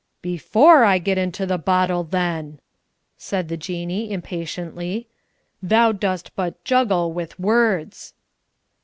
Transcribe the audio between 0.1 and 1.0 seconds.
"Before I